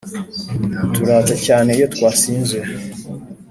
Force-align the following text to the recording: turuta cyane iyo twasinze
turuta 0.93 1.35
cyane 1.45 1.69
iyo 1.77 1.87
twasinze 1.93 2.57